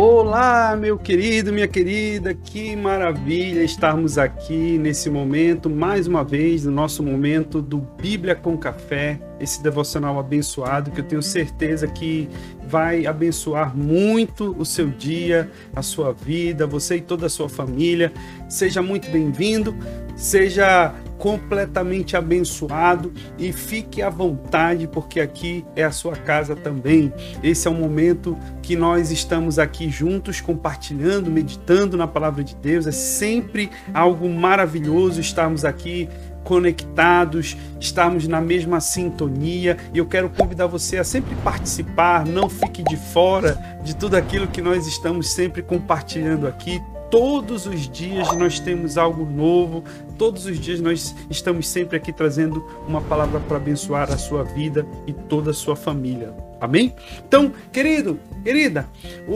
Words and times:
Olá, 0.00 0.76
meu 0.76 0.96
querido, 0.96 1.52
minha 1.52 1.66
querida, 1.66 2.32
que 2.32 2.76
maravilha 2.76 3.64
estarmos 3.64 4.16
aqui 4.16 4.78
nesse 4.78 5.10
momento, 5.10 5.68
mais 5.68 6.06
uma 6.06 6.22
vez, 6.22 6.64
no 6.64 6.70
nosso 6.70 7.02
momento 7.02 7.60
do 7.60 7.78
Bíblia 7.78 8.36
com 8.36 8.56
Café, 8.56 9.18
esse 9.40 9.62
devocional 9.62 10.18
abençoado 10.18 10.90
que 10.90 11.00
eu 11.00 11.04
tenho 11.04 11.22
certeza 11.22 11.86
que 11.86 12.28
vai 12.66 13.06
abençoar 13.06 13.76
muito 13.76 14.54
o 14.58 14.64
seu 14.64 14.88
dia, 14.88 15.50
a 15.74 15.82
sua 15.82 16.12
vida, 16.12 16.66
você 16.66 16.96
e 16.96 17.00
toda 17.00 17.26
a 17.26 17.30
sua 17.30 17.48
família. 17.48 18.12
Seja 18.48 18.82
muito 18.82 19.10
bem-vindo, 19.10 19.74
seja 20.14 20.94
completamente 21.18 22.16
abençoado 22.16 23.12
e 23.36 23.52
fique 23.52 24.00
à 24.00 24.08
vontade, 24.08 24.86
porque 24.86 25.18
aqui 25.18 25.64
é 25.74 25.82
a 25.82 25.90
sua 25.90 26.14
casa 26.14 26.54
também. 26.54 27.12
Esse 27.42 27.66
é 27.66 27.70
o 27.70 27.74
momento 27.74 28.38
que 28.62 28.76
nós 28.76 29.10
estamos 29.10 29.58
aqui 29.58 29.90
juntos, 29.90 30.40
compartilhando, 30.40 31.30
meditando 31.30 31.96
na 31.96 32.06
palavra 32.06 32.44
de 32.44 32.54
Deus. 32.54 32.86
É 32.86 32.92
sempre 32.92 33.68
algo 33.92 34.28
maravilhoso 34.28 35.20
estarmos 35.20 35.64
aqui 35.64 36.08
conectados, 36.48 37.58
estarmos 37.78 38.26
na 38.26 38.40
mesma 38.40 38.80
sintonia. 38.80 39.76
E 39.92 39.98
eu 39.98 40.06
quero 40.06 40.30
convidar 40.30 40.66
você 40.66 40.96
a 40.96 41.04
sempre 41.04 41.34
participar, 41.44 42.24
não 42.24 42.48
fique 42.48 42.82
de 42.82 42.96
fora 42.96 43.58
de 43.84 43.94
tudo 43.94 44.16
aquilo 44.16 44.46
que 44.48 44.62
nós 44.62 44.86
estamos 44.86 45.28
sempre 45.28 45.60
compartilhando 45.60 46.48
aqui. 46.48 46.80
Todos 47.10 47.66
os 47.66 47.86
dias 47.86 48.34
nós 48.34 48.58
temos 48.58 48.96
algo 48.96 49.26
novo, 49.26 49.84
todos 50.16 50.46
os 50.46 50.58
dias 50.58 50.80
nós 50.80 51.14
estamos 51.28 51.68
sempre 51.68 51.98
aqui 51.98 52.14
trazendo 52.14 52.64
uma 52.86 53.02
palavra 53.02 53.40
para 53.40 53.58
abençoar 53.58 54.10
a 54.10 54.16
sua 54.16 54.42
vida 54.42 54.86
e 55.06 55.12
toda 55.12 55.50
a 55.50 55.54
sua 55.54 55.76
família. 55.76 56.47
Amém? 56.60 56.94
Então, 57.26 57.52
querido, 57.72 58.18
querida, 58.42 58.86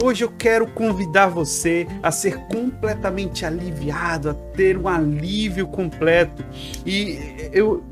hoje 0.03 0.23
eu 0.23 0.31
quero 0.31 0.67
convidar 0.67 1.27
você 1.27 1.87
a 2.01 2.11
ser 2.11 2.37
completamente 2.47 3.45
aliviado, 3.45 4.29
a 4.29 4.33
ter 4.33 4.77
um 4.77 4.87
alívio 4.87 5.67
completo. 5.67 6.43
E 6.85 7.49
eu 7.53 7.83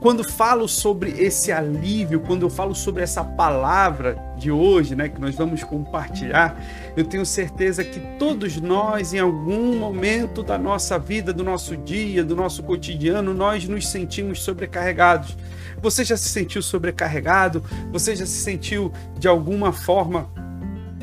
quando 0.00 0.22
falo 0.22 0.68
sobre 0.68 1.10
esse 1.10 1.50
alívio, 1.50 2.20
quando 2.20 2.42
eu 2.42 2.50
falo 2.50 2.74
sobre 2.74 3.02
essa 3.02 3.24
palavra 3.24 4.16
de 4.36 4.50
hoje, 4.50 4.94
né, 4.94 5.08
que 5.08 5.20
nós 5.20 5.34
vamos 5.34 5.64
compartilhar, 5.64 6.56
eu 6.98 7.04
tenho 7.04 7.24
certeza 7.24 7.84
que 7.84 8.00
todos 8.18 8.60
nós, 8.60 9.14
em 9.14 9.20
algum 9.20 9.78
momento 9.78 10.42
da 10.42 10.58
nossa 10.58 10.98
vida, 10.98 11.32
do 11.32 11.44
nosso 11.44 11.76
dia, 11.76 12.24
do 12.24 12.34
nosso 12.34 12.60
cotidiano, 12.64 13.32
nós 13.32 13.68
nos 13.68 13.86
sentimos 13.86 14.42
sobrecarregados. 14.42 15.36
Você 15.80 16.04
já 16.04 16.16
se 16.16 16.28
sentiu 16.28 16.60
sobrecarregado? 16.60 17.62
Você 17.92 18.16
já 18.16 18.26
se 18.26 18.40
sentiu 18.40 18.92
de 19.16 19.28
alguma 19.28 19.72
forma 19.72 20.28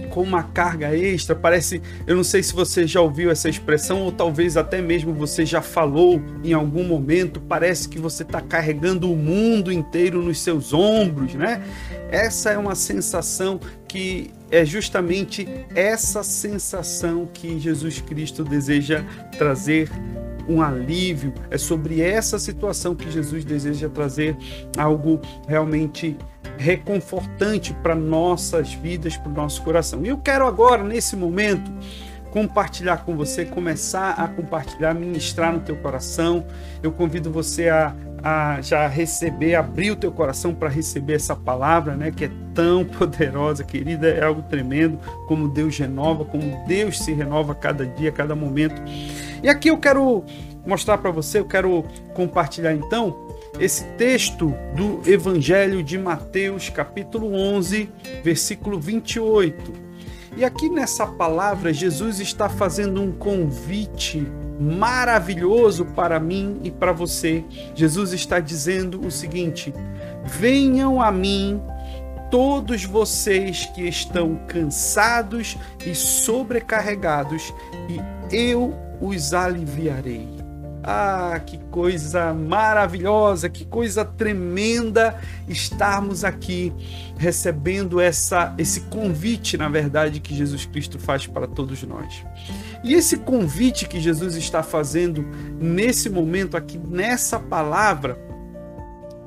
com 0.10 0.22
uma 0.22 0.44
carga 0.44 0.94
extra. 0.94 1.34
Parece, 1.34 1.82
eu 2.06 2.18
não 2.18 2.26
sei 2.26 2.44
se 2.44 2.54
você 2.54 2.86
já 2.86 3.00
ouviu 3.00 3.32
essa 3.32 3.48
expressão 3.48 4.02
ou 4.02 4.12
talvez 4.12 4.58
até 4.58 4.82
mesmo 4.82 5.14
você 5.14 5.46
já 5.46 5.62
falou 5.62 6.22
em 6.44 6.52
algum 6.52 6.84
momento. 6.84 7.40
Parece 7.40 7.88
que 7.88 8.00
você 8.00 8.24
está 8.24 8.42
carregando 8.42 9.10
o 9.10 9.16
mundo 9.16 9.72
inteiro 9.72 10.22
nos 10.22 10.42
seus 10.42 10.74
ombros, 10.74 11.34
né? 11.36 11.64
Essa 12.12 12.52
é 12.52 12.58
uma 12.58 12.76
sensação 12.76 13.62
que 13.88 14.32
é 14.52 14.66
justamente 14.66 15.48
essa 15.74 16.24
sensação 16.24 17.28
que 17.32 17.60
Jesus 17.60 18.02
Cristo 18.02 18.44
deseja 18.44 19.04
trazer 19.38 19.90
um 20.48 20.62
alívio. 20.62 21.34
É 21.50 21.58
sobre 21.58 22.02
essa 22.02 22.38
situação 22.38 22.96
que 22.96 23.10
Jesus 23.10 23.44
deseja 23.44 23.90
trazer 23.90 24.38
algo 24.78 25.20
realmente 25.48 26.18
reconfortante 26.58 27.74
para 27.84 27.96
nossas 27.96 28.74
vidas, 28.74 29.18
para 29.18 29.32
o 29.32 29.36
nosso 29.36 29.62
coração. 29.64 30.06
E 30.06 30.10
eu 30.10 30.18
quero 30.18 30.46
agora, 30.46 30.84
nesse 30.84 31.16
momento, 31.16 31.72
compartilhar 32.36 32.98
com 33.06 33.16
você, 33.16 33.46
começar 33.46 34.12
a 34.12 34.28
compartilhar, 34.28 34.94
ministrar 34.94 35.54
no 35.54 35.62
teu 35.62 35.78
coração. 35.78 36.46
Eu 36.84 36.92
convido 36.92 37.32
você 37.32 37.70
a, 37.70 37.96
a 38.22 38.60
já 38.60 38.86
receber, 38.90 39.56
abrir 39.56 39.92
o 39.92 39.96
teu 39.96 40.12
coração 40.12 40.54
para 40.54 40.68
receber 40.68 41.14
essa 41.14 41.34
palavra, 41.34 41.96
né, 41.96 42.12
que 42.12 42.26
é 42.26 42.32
tão 42.54 42.84
poderosa, 43.00 43.64
querida, 43.64 44.10
é 44.10 44.22
algo 44.22 44.42
tremendo, 44.42 45.00
como 45.30 45.48
Deus 45.48 45.78
renova, 45.78 46.26
como 46.26 46.62
Deus 46.68 47.00
se 47.00 47.14
renova 47.14 47.56
cada 47.56 47.86
dia, 47.86 48.12
cada 48.12 48.36
momento. 48.36 48.82
E 49.42 49.48
aqui 49.48 49.70
eu 49.70 49.78
quero 49.78 50.22
mostrar 50.68 50.98
para 50.98 51.12
você, 51.12 51.40
eu 51.40 51.46
quero 51.46 51.86
compartilhar 52.14 52.74
então 52.74 53.16
esse 53.62 53.86
texto 53.98 54.54
do 54.76 55.10
Evangelho 55.10 55.82
de 55.82 55.98
Mateus, 55.98 56.68
capítulo 56.68 57.34
11, 57.34 57.90
versículo 58.22 58.78
28. 58.78 59.85
E 60.38 60.44
aqui 60.44 60.70
nessa 60.70 61.08
palavra, 61.08 61.74
Jesus 61.74 62.20
está 62.20 62.50
fazendo 62.50 63.02
um 63.02 63.12
convite 63.12 64.28
maravilhoso 64.60 65.86
para 65.86 66.20
mim 66.20 66.60
e 66.62 66.70
para 66.70 66.92
você. 66.92 67.44
Jesus 67.74 68.12
está 68.12 68.42
dizendo 68.42 69.00
o 69.06 69.10
seguinte: 69.10 69.74
Venham 70.26 71.02
a 71.02 71.10
mim 71.10 71.62
todos 72.30 72.84
vocês 72.84 73.66
que 73.68 73.88
estão 73.88 74.36
cansados 74.48 75.58
e 75.86 75.96
sobrecarregados, 75.96 77.54
e 77.90 78.36
eu 78.36 78.74
os 79.00 79.34
aliviarei. 79.34 80.35
Ah, 80.88 81.42
que 81.44 81.58
coisa 81.72 82.32
maravilhosa, 82.32 83.50
que 83.50 83.66
coisa 83.66 84.06
tremenda 84.06 85.20
estarmos 85.48 86.24
aqui 86.24 86.72
recebendo 87.18 88.00
essa 88.00 88.54
esse 88.56 88.82
convite, 88.82 89.58
na 89.58 89.68
verdade, 89.68 90.20
que 90.20 90.36
Jesus 90.36 90.68
Cristo 90.68 91.00
faz 91.00 91.26
para 91.26 91.48
todos 91.48 91.82
nós. 91.82 92.24
E 92.84 92.94
esse 92.94 93.18
convite 93.18 93.88
que 93.88 94.00
Jesus 94.00 94.36
está 94.36 94.62
fazendo 94.62 95.26
nesse 95.60 96.08
momento 96.08 96.56
aqui 96.56 96.78
nessa 96.78 97.40
palavra 97.40 98.20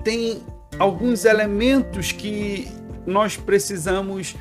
tem 0.04 0.40
alguns 0.78 1.24
elementos 1.24 2.12
que 2.12 2.68
nós 3.04 3.36
precisamos 3.36 4.36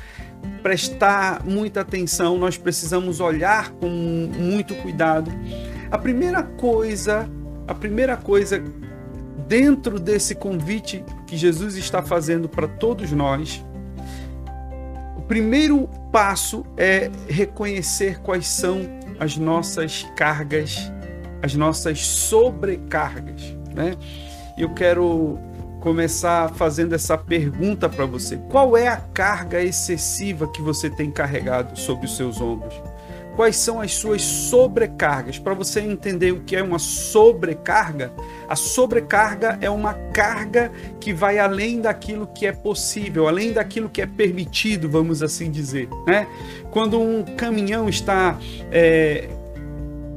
prestar 0.62 1.44
muita 1.44 1.80
atenção, 1.80 2.38
nós 2.38 2.56
precisamos 2.56 3.18
olhar 3.18 3.70
com 3.72 3.88
muito 3.88 4.72
cuidado 4.76 5.32
a 5.90 5.98
primeira 5.98 6.42
coisa, 6.42 7.28
a 7.66 7.74
primeira 7.74 8.16
coisa 8.16 8.62
dentro 9.46 9.98
desse 9.98 10.34
convite 10.34 11.04
que 11.26 11.36
Jesus 11.36 11.76
está 11.76 12.02
fazendo 12.02 12.48
para 12.48 12.68
todos 12.68 13.10
nós, 13.12 13.64
o 15.16 15.22
primeiro 15.22 15.88
passo 16.12 16.64
é 16.76 17.10
reconhecer 17.28 18.20
quais 18.20 18.46
são 18.46 18.82
as 19.18 19.36
nossas 19.36 20.06
cargas, 20.16 20.92
as 21.42 21.54
nossas 21.54 22.04
sobrecargas, 22.04 23.42
né? 23.74 23.96
Eu 24.56 24.74
quero 24.74 25.38
começar 25.80 26.52
fazendo 26.54 26.94
essa 26.94 27.16
pergunta 27.16 27.88
para 27.88 28.04
você: 28.04 28.36
qual 28.48 28.76
é 28.76 28.88
a 28.88 28.96
carga 28.96 29.62
excessiva 29.62 30.48
que 30.48 30.60
você 30.60 30.90
tem 30.90 31.10
carregado 31.10 31.78
sobre 31.78 32.06
os 32.06 32.16
seus 32.16 32.40
ombros? 32.40 32.74
Quais 33.38 33.54
são 33.54 33.80
as 33.80 33.94
suas 33.94 34.20
sobrecargas. 34.20 35.38
Para 35.38 35.54
você 35.54 35.78
entender 35.78 36.32
o 36.32 36.40
que 36.40 36.56
é 36.56 36.62
uma 36.62 36.80
sobrecarga, 36.80 38.10
a 38.48 38.56
sobrecarga 38.56 39.56
é 39.60 39.70
uma 39.70 39.94
carga 40.12 40.72
que 40.98 41.12
vai 41.12 41.38
além 41.38 41.80
daquilo 41.80 42.26
que 42.26 42.46
é 42.48 42.50
possível, 42.52 43.28
além 43.28 43.52
daquilo 43.52 43.88
que 43.88 44.02
é 44.02 44.06
permitido, 44.06 44.90
vamos 44.90 45.22
assim 45.22 45.52
dizer. 45.52 45.88
Né? 46.04 46.26
Quando 46.72 47.00
um 47.00 47.22
caminhão 47.36 47.88
está 47.88 48.36
é, 48.72 49.28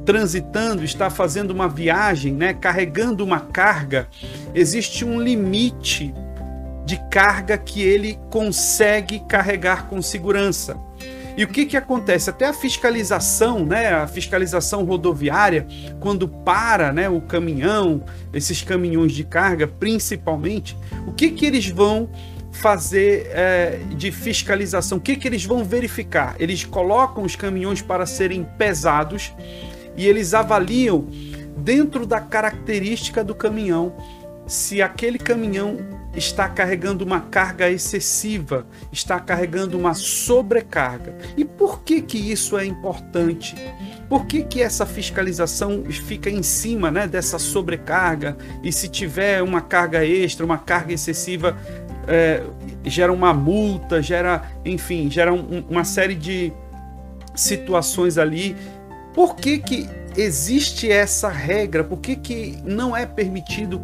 transitando, 0.04 0.82
está 0.82 1.08
fazendo 1.08 1.52
uma 1.52 1.68
viagem, 1.68 2.34
né, 2.34 2.52
carregando 2.52 3.24
uma 3.24 3.38
carga, 3.38 4.08
existe 4.52 5.04
um 5.04 5.20
limite 5.20 6.12
de 6.84 6.98
carga 7.08 7.56
que 7.56 7.80
ele 7.82 8.18
consegue 8.30 9.20
carregar 9.20 9.86
com 9.86 10.02
segurança. 10.02 10.76
E 11.36 11.44
o 11.44 11.48
que, 11.48 11.64
que 11.64 11.76
acontece? 11.76 12.28
Até 12.28 12.46
a 12.46 12.52
fiscalização, 12.52 13.64
né, 13.64 13.92
a 13.92 14.06
fiscalização 14.06 14.84
rodoviária, 14.84 15.66
quando 16.00 16.28
para 16.28 16.92
né, 16.92 17.08
o 17.08 17.20
caminhão, 17.20 18.04
esses 18.32 18.62
caminhões 18.62 19.12
de 19.12 19.24
carga 19.24 19.66
principalmente, 19.66 20.76
o 21.06 21.12
que, 21.12 21.30
que 21.30 21.46
eles 21.46 21.68
vão 21.68 22.10
fazer 22.52 23.30
é, 23.30 23.80
de 23.96 24.12
fiscalização? 24.12 24.98
O 24.98 25.00
que, 25.00 25.16
que 25.16 25.26
eles 25.26 25.44
vão 25.44 25.64
verificar? 25.64 26.36
Eles 26.38 26.64
colocam 26.64 27.24
os 27.24 27.34
caminhões 27.34 27.80
para 27.80 28.04
serem 28.04 28.46
pesados 28.58 29.32
e 29.96 30.06
eles 30.06 30.34
avaliam 30.34 31.06
dentro 31.56 32.06
da 32.06 32.20
característica 32.20 33.24
do 33.24 33.34
caminhão 33.34 33.94
se 34.46 34.82
aquele 34.82 35.18
caminhão 35.18 36.01
está 36.14 36.48
carregando 36.48 37.04
uma 37.04 37.20
carga 37.20 37.70
excessiva, 37.70 38.66
está 38.92 39.18
carregando 39.18 39.78
uma 39.78 39.94
sobrecarga. 39.94 41.16
E 41.36 41.44
por 41.44 41.82
que 41.82 42.02
que 42.02 42.18
isso 42.18 42.58
é 42.58 42.64
importante? 42.64 43.54
Por 44.08 44.26
que, 44.26 44.42
que 44.42 44.60
essa 44.60 44.84
fiscalização 44.84 45.84
fica 45.90 46.28
em 46.28 46.42
cima 46.42 46.90
né, 46.90 47.06
dessa 47.06 47.38
sobrecarga? 47.38 48.36
E 48.62 48.70
se 48.70 48.88
tiver 48.88 49.42
uma 49.42 49.62
carga 49.62 50.04
extra, 50.04 50.44
uma 50.44 50.58
carga 50.58 50.92
excessiva, 50.92 51.56
é, 52.06 52.42
gera 52.84 53.12
uma 53.12 53.32
multa, 53.32 54.02
gera, 54.02 54.42
enfim, 54.64 55.10
gera 55.10 55.32
um, 55.32 55.64
uma 55.70 55.84
série 55.84 56.14
de, 56.14 56.52
situações 57.34 58.18
ali. 58.18 58.56
Por 59.14 59.36
que, 59.36 59.58
que 59.58 59.88
existe 60.16 60.90
essa 60.90 61.28
regra? 61.28 61.84
Por 61.84 61.98
que, 61.98 62.16
que 62.16 62.58
não 62.64 62.96
é 62.96 63.06
permitido 63.06 63.80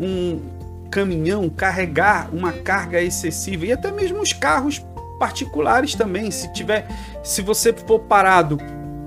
um 0.00 0.40
caminhão 0.90 1.48
carregar 1.48 2.28
uma 2.32 2.52
carga 2.52 3.00
excessiva? 3.00 3.66
E 3.66 3.72
até 3.72 3.90
mesmo 3.90 4.20
os 4.20 4.32
carros 4.32 4.84
particulares 5.18 5.94
também. 5.94 6.30
Se 6.30 6.52
tiver, 6.52 6.86
se 7.22 7.42
você 7.42 7.72
for 7.72 8.00
parado 8.00 8.58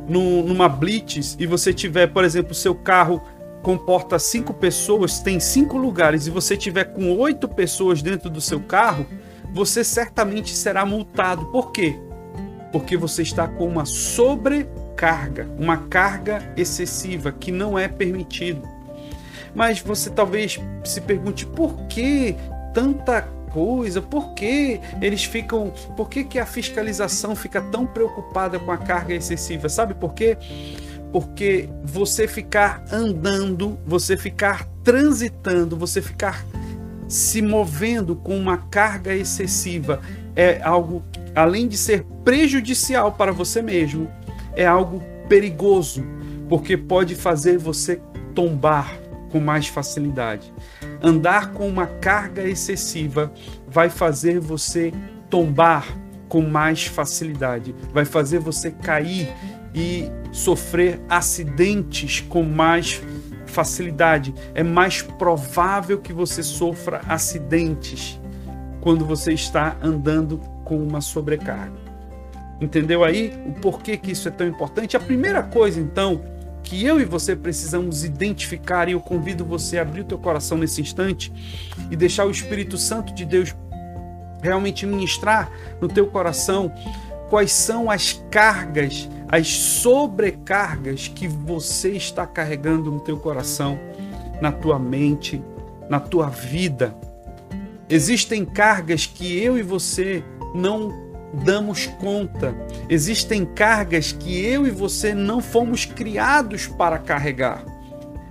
no, 0.08 0.44
numa 0.44 0.68
blitz 0.68 1.36
e 1.40 1.48
você 1.48 1.74
tiver, 1.74 2.08
por 2.08 2.24
exemplo, 2.24 2.54
seu 2.54 2.76
carro 2.76 3.22
comporta 3.62 4.18
cinco 4.18 4.54
pessoas, 4.54 5.20
tem 5.20 5.40
cinco 5.40 5.78
lugares 5.78 6.28
e 6.28 6.32
você 6.32 6.58
tiver 6.58 6.86
com 6.86 7.16
oito 7.18 7.48
pessoas 7.48 8.02
dentro 8.02 8.30
do 8.30 8.42
seu 8.42 8.60
carro, 8.60 9.06
você 9.54 9.84
certamente 9.84 10.54
será 10.56 10.86
multado. 10.86 11.46
Por 11.48 11.72
quê? 11.72 11.98
Porque 12.72 12.98
você 12.98 13.22
está 13.22 13.48
com 13.48 13.68
uma 13.68 13.86
sobrecarga, 13.86 15.48
uma 15.60 15.78
carga 15.78 16.54
excessiva 16.58 17.32
que 17.32 17.52
não 17.52 17.78
é 17.78 17.88
permitido. 17.88 18.68
Mas 19.54 19.80
você 19.80 20.10
talvez 20.10 20.60
se 20.84 21.02
pergunte 21.02 21.46
por 21.46 21.76
que 21.88 22.36
tanta 22.74 23.22
coisa, 23.52 24.02
por 24.02 24.34
que 24.34 24.80
eles 25.02 25.24
ficam, 25.24 25.74
por 25.96 26.10
que, 26.10 26.24
que 26.24 26.40
a 26.40 26.46
fiscalização 26.46 27.36
fica 27.36 27.62
tão 27.62 27.86
preocupada 27.86 28.58
com 28.60 28.72
a 28.72 28.78
carga 28.78 29.14
excessiva? 29.14 29.70
Sabe 29.70 29.94
por 29.94 30.14
quê? 30.14 30.38
Porque 31.12 31.70
você 31.84 32.28
ficar 32.28 32.84
andando, 32.92 33.78
você 33.86 34.16
ficar 34.16 34.66
transitando, 34.84 35.76
você 35.76 36.02
ficar 36.02 36.46
se 37.08 37.42
movendo 37.42 38.16
com 38.16 38.38
uma 38.38 38.58
carga 38.58 39.14
excessiva 39.14 40.00
é 40.34 40.62
algo, 40.64 41.04
além 41.36 41.68
de 41.68 41.78
ser 41.78 42.06
prejudicial 42.24 43.12
para 43.12 43.34
você 43.34 43.62
mesmo, 43.62 44.10
é 44.56 44.66
algo 44.66 45.04
perigoso, 45.28 46.06
porque 46.48 46.78
pode 46.78 47.16
fazer 47.16 47.58
você 47.58 48.02
tombar 48.34 49.01
com 49.32 49.40
mais 49.40 49.68
facilidade. 49.68 50.54
Andar 51.02 51.52
com 51.52 51.68
uma 51.68 51.88
carga 51.88 52.44
excessiva 52.44 53.32
vai 53.68 53.90
fazer 53.90 54.40
você 54.40 54.94
tombar 55.30 55.86
com 56.28 56.42
mais 56.42 56.86
facilidade, 56.86 57.76
vai 57.92 58.06
fazer 58.06 58.40
você 58.40 58.72
cair 58.72 59.30
e 59.74 60.10
sofrer 60.32 61.02
acidentes 61.10 62.22
com 62.22 62.44
mais 62.44 63.02
facilidade. 63.46 64.34
É 64.54 64.64
mais 64.64 65.02
provável 65.02 66.00
que 66.00 66.14
você 66.14 66.42
sofra 66.42 67.02
acidentes 67.08 68.20
quando 68.80 69.06
você 69.06 69.34
está 69.34 69.78
andando 69.82 70.38
com 70.64 70.78
uma 70.78 71.02
sobrecarga. 71.02 71.80
Entendeu 72.62 73.04
aí 73.04 73.34
o 73.46 73.54
porquê 73.54 73.98
que 73.98 74.12
isso 74.12 74.28
é 74.28 74.32
tão 74.32 74.48
importante? 74.48 74.96
A 74.96 75.00
primeira 75.00 75.42
coisa, 75.42 75.80
então, 75.80 76.22
que 76.72 76.86
eu 76.86 77.02
e 77.02 77.04
você 77.04 77.36
precisamos 77.36 78.06
identificar, 78.06 78.88
e 78.88 78.94
eu 78.94 79.02
convido 79.02 79.44
você 79.44 79.78
a 79.78 79.82
abrir 79.82 80.02
o 80.02 80.06
teu 80.06 80.18
coração 80.18 80.58
nesse 80.58 80.80
instante 80.80 81.30
e 81.92 81.98
deixar 81.98 82.26
o 82.26 82.32
Espírito 82.32 82.78
Santo 82.78 83.14
de 83.14 83.26
Deus 83.26 83.54
realmente 84.42 84.86
ministrar 84.86 85.52
no 85.82 85.90
teu 85.90 86.08
coração 86.08 86.72
quais 87.30 87.52
são 87.52 87.92
as 87.92 88.24
cargas 88.32 89.10
as 89.28 89.50
sobrecargas 89.50 91.10
que 91.10 91.28
você 91.28 91.92
está 91.92 92.26
carregando 92.26 92.90
no 92.90 93.02
teu 93.02 93.18
coração, 93.18 93.78
na 94.42 94.52
tua 94.52 94.80
mente, 94.80 95.44
na 95.90 96.00
tua 96.00 96.30
vida. 96.30 96.96
Existem 97.90 98.46
cargas 98.46 99.06
que 99.06 99.38
eu 99.38 99.58
e 99.58 99.62
você 99.62 100.24
não 100.56 101.11
damos 101.34 101.88
conta. 101.88 102.56
Existem 102.90 103.46
cargas 103.46 104.12
que 104.12 104.44
eu 104.46 104.68
e 104.68 104.70
você 104.70 105.14
não 105.14 105.42
fomos 105.42 105.86
criados 105.86 106.68
para 106.68 106.98
carregar. 106.98 107.64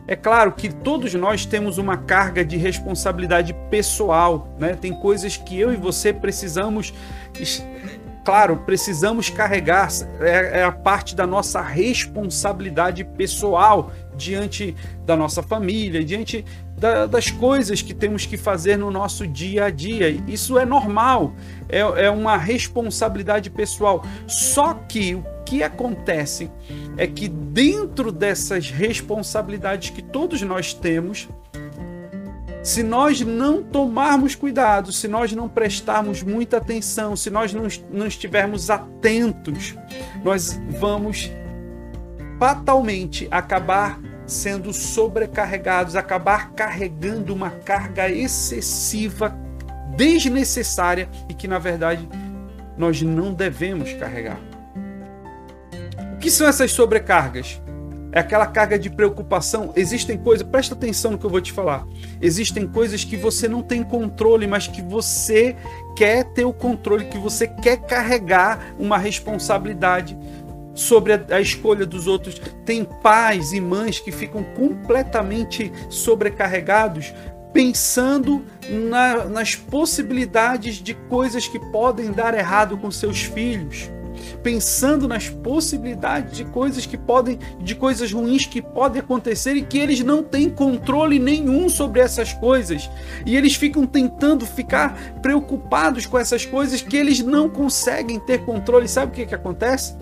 É 0.07 0.17
claro 0.17 0.53
que 0.53 0.69
todos 0.69 1.15
nós 1.15 1.47
temos 1.47 1.79
uma 1.79 1.97
carga 1.97 2.45
de 2.45 2.57
responsabilidade 2.57 3.55
pessoal, 3.71 4.49
né? 4.59 4.75
Tem 4.75 4.93
coisas 4.93 5.37
que 5.37 5.59
eu 5.59 5.73
e 5.73 5.77
você 5.77 6.13
precisamos 6.13 6.93
claro, 8.25 8.59
precisamos 8.59 9.31
carregar, 9.31 9.89
é, 10.21 10.61
é, 10.61 10.65
a 10.65 10.73
parte 10.73 11.17
da 11.17 11.27
nossa 11.27 11.61
responsabilidade 11.61 13.05
pessoal 13.05 13.91
diante 14.21 14.77
da 15.07 15.17
nossa 15.17 15.43
família, 15.43 16.05
diante 16.05 16.45
da, 16.77 17.07
das 17.07 17.31
coisas 17.31 17.81
que 17.81 17.95
temos 17.95 18.27
que 18.27 18.37
fazer 18.37 18.77
no 18.77 18.91
nosso 18.91 19.27
dia 19.27 19.65
a 19.65 19.71
dia. 19.71 20.11
Isso 20.29 20.59
é 20.59 20.65
normal, 20.65 21.35
é, 21.69 21.79
é 21.79 22.11
uma 22.11 22.37
responsabilidade 22.37 23.51
pessoal. 23.51 24.05
Só 24.27 24.75
que 24.75 25.15
o 25.15 25.25
que 25.45 25.63
acontece 25.63 26.51
é 26.97 27.07
que 27.07 27.29
dentro 27.29 28.13
dessas 28.13 28.71
responsabilidades 28.71 29.91
que 29.91 30.03
todos 30.03 30.43
nós 30.43 30.75
temos, 30.75 31.29
se 32.63 32.83
nós 32.83 33.23
não 33.23 33.63
tomarmos 33.63 34.35
cuidado, 34.35 34.93
se 34.93 35.09
nós 35.09 35.33
não 35.33 35.49
prestarmos 35.49 36.23
muita 36.23 36.59
atenção, 36.59 37.17
se 37.17 37.31
nós 37.31 37.55
não, 37.55 37.67
não 37.91 38.07
estivermos 38.07 38.69
atentos, 38.69 39.75
nós 40.23 40.61
vamos 40.79 41.31
fatalmente 42.39 43.29
acabar 43.31 44.01
sendo 44.31 44.73
sobrecarregados, 44.73 45.97
acabar 45.97 46.53
carregando 46.53 47.35
uma 47.35 47.51
carga 47.51 48.09
excessiva, 48.09 49.37
desnecessária 49.97 51.09
e 51.29 51.35
que 51.35 51.49
na 51.49 51.59
verdade 51.59 52.09
nós 52.77 53.03
não 53.03 53.35
devemos 53.35 53.93
carregar. 53.95 54.41
O 56.15 56.19
que 56.19 56.31
são 56.31 56.47
essas 56.47 56.71
sobrecargas? 56.71 57.61
é 58.13 58.21
aquela 58.21 58.47
carga 58.47 58.79
de 58.79 58.91
preocupação. 58.91 59.73
Existem 59.77 60.19
coisas, 60.19 60.47
presta 60.47 60.75
atenção 60.75 61.13
no 61.13 61.19
que 61.19 61.25
eu 61.25 61.31
vou 61.31 61.41
te 61.41 61.53
falar. 61.53 61.87
Existem 62.21 62.67
coisas 62.67 63.05
que 63.05 63.17
você 63.17 63.47
não 63.49 63.63
tem 63.63 63.83
controle, 63.83 64.47
mas 64.47 64.67
que 64.67 64.83
você 64.83 65.57
quer 65.97 66.25
ter 66.25 66.45
o 66.45 66.53
controle, 66.53 67.05
que 67.05 67.19
você 67.19 67.47
quer 67.47 67.79
carregar 67.79 68.75
uma 68.79 68.99
responsabilidade 68.99 70.19
sobre 70.81 71.13
a, 71.13 71.25
a 71.31 71.41
escolha 71.41 71.85
dos 71.85 72.07
outros. 72.07 72.41
Tem 72.65 72.85
pais 72.85 73.53
e 73.53 73.61
mães 73.61 74.01
que 74.01 74.11
ficam 74.11 74.43
completamente 74.43 75.71
sobrecarregados 75.89 77.13
pensando 77.53 78.45
na, 78.69 79.25
nas 79.25 79.57
possibilidades 79.57 80.77
de 80.77 80.95
coisas 80.95 81.49
que 81.49 81.59
podem 81.59 82.13
dar 82.13 82.33
errado 82.33 82.79
com 82.79 82.91
seus 82.91 83.23
filhos 83.23 83.91
pensando 84.43 85.07
nas 85.07 85.29
possibilidades 85.29 86.37
de 86.37 86.45
coisas 86.45 86.87
que 86.87 86.97
podem, 86.97 87.39
de 87.59 87.75
coisas 87.75 88.13
ruins 88.13 88.47
que 88.47 88.63
podem 88.63 89.01
acontecer 89.01 89.55
e 89.55 89.63
que 89.63 89.79
eles 89.79 90.01
não 90.01 90.23
têm 90.23 90.49
controle 90.49 91.19
nenhum 91.19 91.69
sobre 91.69 92.01
essas 92.01 92.33
coisas. 92.33 92.89
E 93.27 93.37
eles 93.37 93.55
ficam 93.55 93.87
tentando 93.87 94.47
ficar 94.47 94.95
preocupados 95.21 96.07
com 96.07 96.19
essas 96.19 96.45
coisas 96.45 96.81
que 96.81 96.97
eles 96.97 97.21
não 97.21 97.49
conseguem 97.49 98.19
ter 98.21 98.45
controle. 98.45 98.89
Sabe 98.89 99.13
o 99.13 99.15
que, 99.15 99.27
que 99.27 99.35
acontece? 99.35 99.95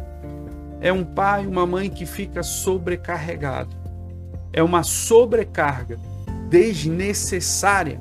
É 0.80 0.92
um 0.92 1.04
pai, 1.04 1.46
uma 1.46 1.66
mãe 1.66 1.90
que 1.90 2.06
fica 2.06 2.42
sobrecarregado. 2.42 3.76
É 4.52 4.62
uma 4.62 4.82
sobrecarga 4.82 5.98
desnecessária. 6.48 8.00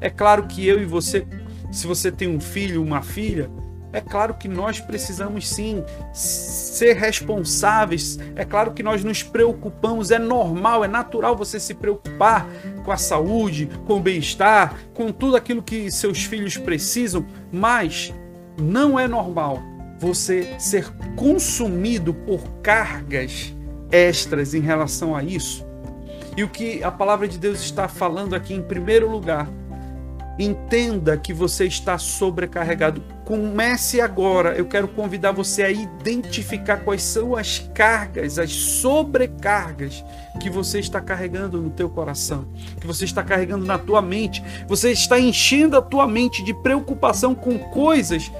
É 0.00 0.10
claro 0.10 0.46
que 0.46 0.66
eu 0.66 0.80
e 0.80 0.84
você, 0.84 1.26
se 1.72 1.86
você 1.86 2.12
tem 2.12 2.28
um 2.28 2.40
filho, 2.40 2.82
uma 2.82 3.02
filha, 3.02 3.50
é 3.92 4.00
claro 4.00 4.34
que 4.34 4.46
nós 4.46 4.80
precisamos 4.80 5.48
sim 5.48 5.82
ser 6.12 6.94
responsáveis. 6.96 8.18
É 8.36 8.44
claro 8.44 8.72
que 8.72 8.82
nós 8.82 9.02
nos 9.02 9.22
preocupamos. 9.22 10.10
É 10.10 10.18
normal, 10.18 10.84
é 10.84 10.88
natural 10.88 11.34
você 11.34 11.58
se 11.58 11.74
preocupar 11.74 12.46
com 12.84 12.92
a 12.92 12.98
saúde, 12.98 13.68
com 13.86 13.94
o 13.94 14.00
bem-estar, 14.00 14.74
com 14.92 15.10
tudo 15.10 15.36
aquilo 15.36 15.62
que 15.62 15.90
seus 15.90 16.24
filhos 16.24 16.58
precisam. 16.58 17.24
Mas 17.50 18.12
não 18.60 18.98
é 18.98 19.08
normal 19.08 19.77
você 19.98 20.54
ser 20.58 20.90
consumido 21.16 22.14
por 22.14 22.42
cargas 22.62 23.54
extras 23.90 24.54
em 24.54 24.60
relação 24.60 25.14
a 25.14 25.22
isso. 25.22 25.66
E 26.36 26.44
o 26.44 26.48
que 26.48 26.82
a 26.84 26.90
palavra 26.90 27.26
de 27.26 27.38
Deus 27.38 27.60
está 27.60 27.88
falando 27.88 28.34
aqui 28.34 28.54
em 28.54 28.62
primeiro 28.62 29.10
lugar 29.10 29.48
Entenda 30.38 31.16
que 31.16 31.32
você 31.32 31.66
está 31.66 31.98
sobrecarregado. 31.98 33.02
Comece 33.24 34.00
agora. 34.00 34.54
Eu 34.54 34.66
quero 34.66 34.86
convidar 34.86 35.32
você 35.32 35.64
a 35.64 35.70
identificar 35.70 36.76
quais 36.78 37.02
são 37.02 37.34
as 37.34 37.58
cargas, 37.74 38.38
as 38.38 38.52
sobrecargas 38.52 40.04
que 40.40 40.48
você 40.48 40.78
está 40.78 41.00
carregando 41.00 41.60
no 41.60 41.70
teu 41.70 41.90
coração, 41.90 42.46
que 42.80 42.86
você 42.86 43.04
está 43.04 43.24
carregando 43.24 43.66
na 43.66 43.78
tua 43.78 44.00
mente. 44.00 44.40
Você 44.68 44.92
está 44.92 45.18
enchendo 45.18 45.76
a 45.76 45.82
tua 45.82 46.06
mente 46.06 46.44
de 46.44 46.54
preocupação 46.54 47.34
com 47.34 47.58
coisas 47.58 48.30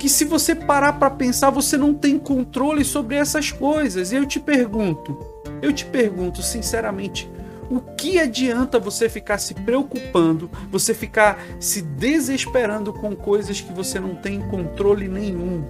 que 0.00 0.08
se 0.08 0.24
você 0.24 0.54
parar 0.54 0.94
para 0.94 1.10
pensar, 1.10 1.50
você 1.50 1.76
não 1.76 1.92
tem 1.92 2.18
controle 2.18 2.86
sobre 2.86 3.16
essas 3.16 3.52
coisas. 3.52 4.10
E 4.10 4.16
eu 4.16 4.24
te 4.24 4.40
pergunto, 4.40 5.14
eu 5.60 5.74
te 5.74 5.84
pergunto 5.84 6.42
sinceramente, 6.42 7.30
o 7.70 7.80
que 7.80 8.18
adianta 8.18 8.78
você 8.78 9.10
ficar 9.10 9.36
se 9.36 9.52
preocupando, 9.52 10.50
você 10.70 10.94
ficar 10.94 11.38
se 11.60 11.82
desesperando 11.82 12.94
com 12.94 13.14
coisas 13.14 13.60
que 13.60 13.74
você 13.74 14.00
não 14.00 14.14
tem 14.14 14.40
controle 14.40 15.06
nenhum? 15.06 15.62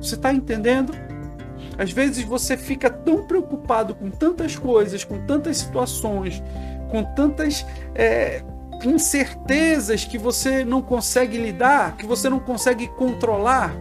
Você 0.00 0.14
está 0.14 0.32
entendendo? 0.32 0.94
Às 1.76 1.92
vezes 1.92 2.24
você 2.24 2.56
fica 2.56 2.88
tão 2.88 3.26
preocupado 3.26 3.94
com 3.94 4.08
tantas 4.08 4.56
coisas, 4.56 5.04
com 5.04 5.18
tantas 5.26 5.58
situações, 5.58 6.42
com 6.90 7.04
tantas 7.04 7.66
é, 7.94 8.42
incertezas 8.84 10.04
que 10.04 10.18
você 10.18 10.64
não 10.64 10.82
consegue 10.82 11.38
lidar, 11.38 11.96
que 11.96 12.06
você 12.06 12.28
não 12.28 12.38
consegue 12.38 12.88
controlar, 12.88 13.74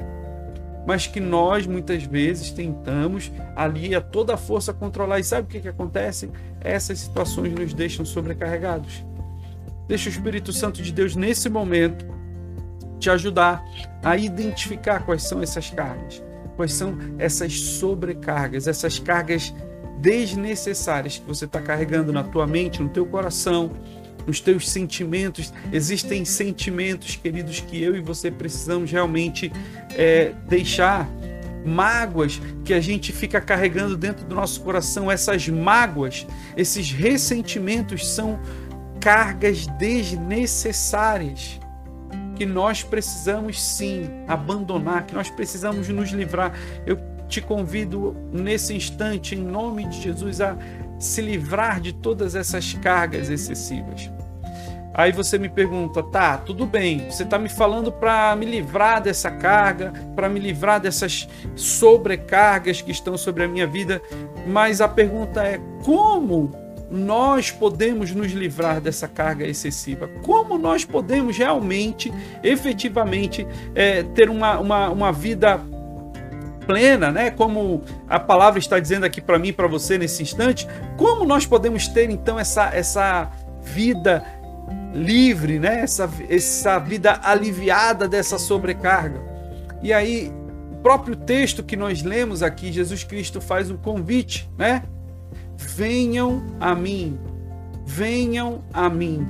mas 0.86 1.08
que 1.08 1.20
nós 1.20 1.66
muitas 1.66 2.04
vezes 2.04 2.52
tentamos 2.52 3.32
ali 3.56 3.96
a 3.96 4.02
toda 4.02 4.34
a 4.34 4.38
força 4.38 4.74
controlar. 4.74 5.20
E 5.20 5.24
sabe 5.24 5.48
o 5.48 5.50
que, 5.50 5.62
que 5.62 5.68
acontece? 5.68 6.30
Essas 6.62 7.00
situações 7.00 7.54
nos 7.54 7.74
deixam 7.74 8.06
sobrecarregados. 8.06 9.04
Deixa 9.88 10.10
o 10.10 10.12
Espírito 10.12 10.52
Santo 10.54 10.82
de 10.82 10.92
Deus 10.92 11.16
nesse 11.16 11.50
momento 11.50 12.06
te 13.00 13.10
ajudar 13.10 13.64
a 14.02 14.16
identificar 14.18 15.06
quais 15.06 15.24
são 15.24 15.42
essas 15.42 15.70
cargas, 15.70 16.24
quais 16.56 16.74
são 16.74 16.98
essas 17.18 17.60
sobrecargas, 17.60 18.68
essas 18.68 18.98
cargas 18.98 19.54
desnecessárias 20.00 21.18
que 21.18 21.26
você 21.26 21.46
está 21.46 21.62
carregando 21.62 22.12
na 22.12 22.24
tua 22.24 22.48
mente, 22.48 22.82
no 22.82 22.90
teu 22.90 23.06
coração, 23.06 23.72
nos 24.26 24.40
teus 24.40 24.70
sentimentos. 24.70 25.54
Existem 25.72 26.26
sentimentos, 26.26 27.16
queridos, 27.16 27.60
que 27.60 27.82
eu 27.82 27.96
e 27.96 28.02
você 28.02 28.30
precisamos 28.32 28.92
realmente 28.92 29.52
é, 29.92 30.34
deixar 30.48 31.10
mágoas 31.66 32.42
que 32.66 32.74
a 32.74 32.82
gente 32.82 33.12
fica 33.12 33.40
carregando 33.40 33.96
dentro 33.96 34.26
do 34.26 34.36
nosso 34.36 34.62
coração. 34.62 35.10
Essas 35.10 35.48
mágoas, 35.48 36.28
esses 36.58 36.92
ressentimentos 36.92 38.08
são 38.08 38.40
cargas 39.00 39.68
desnecessárias 39.80 41.60
que 42.36 42.46
nós 42.46 42.84
precisamos 42.84 43.62
sim 43.62 44.10
abandonar, 44.28 45.06
que 45.06 45.14
nós 45.14 45.30
precisamos 45.30 45.88
nos 45.90 46.10
livrar. 46.10 46.54
Eu 46.86 46.98
te 47.28 47.42
convido 47.42 48.16
nesse 48.32 48.74
instante, 48.74 49.36
em 49.36 49.42
nome 49.42 49.88
de 49.88 50.02
Jesus, 50.02 50.42
a 50.42 50.58
se 51.00 51.22
livrar 51.22 51.80
de 51.80 51.94
todas 51.94 52.36
essas 52.36 52.74
cargas 52.74 53.30
excessivas. 53.30 54.12
Aí 54.94 55.12
você 55.12 55.40
me 55.40 55.50
pergunta, 55.50 56.04
tá, 56.04 56.38
tudo 56.38 56.68
bem, 56.68 57.10
você 57.10 57.24
está 57.24 57.40
me 57.40 57.50
falando 57.50 57.92
para 57.92 58.36
me 58.36 58.46
livrar 58.46 59.02
dessa 59.02 59.32
carga, 59.32 59.92
para 60.16 60.30
me 60.30 60.40
livrar 60.40 60.80
dessas 60.80 61.28
sobrecargas 61.56 62.80
que 62.80 62.92
estão 62.92 63.18
sobre 63.18 63.44
a 63.44 63.48
minha 63.48 63.66
vida, 63.66 64.00
mas 64.46 64.82
a 64.82 64.88
pergunta 64.88 65.42
é 65.44 65.60
como 65.84 66.52
nós 66.92 67.50
podemos 67.50 68.12
nos 68.12 68.32
livrar 68.34 68.80
dessa 68.80 69.08
carga 69.08 69.48
excessiva? 69.48 70.08
Como 70.22 70.60
nós 70.60 70.86
podemos 70.86 71.36
realmente, 71.36 72.14
efetivamente, 72.44 73.48
é, 73.74 74.04
ter 74.04 74.30
uma, 74.30 74.60
uma, 74.60 74.90
uma 74.90 75.12
vida 75.12 75.60
plena, 76.66 77.12
né? 77.12 77.32
Como 77.32 77.84
a 78.08 78.20
palavra 78.20 78.60
está 78.60 78.80
dizendo 78.80 79.06
aqui 79.06 79.22
para 79.22 79.40
mim 79.40 79.50
e 79.50 79.54
para 79.54 79.68
você 79.68 79.98
nesse 79.98 80.24
instante, 80.24 80.68
como 80.98 81.26
nós 81.26 81.46
podemos 81.46 81.88
ter 81.88 82.10
então 82.10 82.40
essa 82.40 82.70
essa 82.74 83.30
vida 83.62 84.24
livre, 84.94 85.60
né? 85.60 85.82
Essa 85.82 86.10
essa 86.30 86.80
vida 86.80 87.20
aliviada 87.24 88.08
dessa 88.08 88.38
sobrecarga. 88.38 89.22
E 89.82 89.92
aí, 89.92 90.32
o 90.72 90.78
próprio 90.78 91.16
texto 91.16 91.64
que 91.64 91.76
nós 91.76 92.04
lemos 92.04 92.42
aqui, 92.42 92.72
Jesus 92.72 93.04
Cristo 93.04 93.42
faz 93.42 93.70
um 93.70 93.78
convite, 93.78 94.50
né? 94.58 94.84
Venham 95.58 96.44
a 96.60 96.74
mim. 96.74 97.20
Venham 97.86 98.64
a 98.74 98.90
mim, 98.90 99.28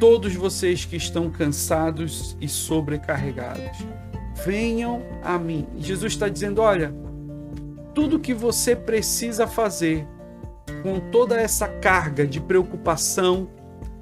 todos 0.00 0.34
vocês 0.34 0.84
que 0.84 0.96
estão 0.96 1.30
cansados 1.30 2.36
e 2.40 2.48
sobrecarregados 2.48 3.86
venham 4.44 5.02
a 5.22 5.38
mim. 5.38 5.66
Jesus 5.76 6.12
está 6.12 6.28
dizendo: 6.28 6.60
olha, 6.60 6.94
tudo 7.94 8.18
que 8.18 8.34
você 8.34 8.74
precisa 8.74 9.46
fazer 9.46 10.06
com 10.82 11.00
toda 11.10 11.40
essa 11.40 11.68
carga 11.68 12.26
de 12.26 12.40
preocupação, 12.40 13.48